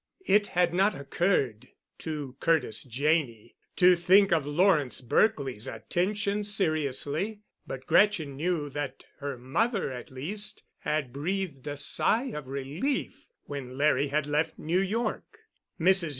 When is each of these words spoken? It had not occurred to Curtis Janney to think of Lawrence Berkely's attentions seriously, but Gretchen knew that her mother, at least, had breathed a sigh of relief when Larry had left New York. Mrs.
It 0.25 0.47
had 0.57 0.73
not 0.73 0.99
occurred 0.99 1.67
to 1.99 2.35
Curtis 2.39 2.81
Janney 2.81 3.55
to 3.75 3.95
think 3.95 4.31
of 4.31 4.47
Lawrence 4.47 4.99
Berkely's 4.99 5.67
attentions 5.67 6.51
seriously, 6.51 7.41
but 7.67 7.85
Gretchen 7.85 8.35
knew 8.35 8.67
that 8.71 9.03
her 9.19 9.37
mother, 9.37 9.91
at 9.91 10.09
least, 10.09 10.63
had 10.79 11.13
breathed 11.13 11.67
a 11.67 11.77
sigh 11.77 12.31
of 12.33 12.47
relief 12.47 13.27
when 13.43 13.77
Larry 13.77 14.07
had 14.07 14.25
left 14.25 14.57
New 14.57 14.79
York. 14.81 15.37
Mrs. 15.79 16.09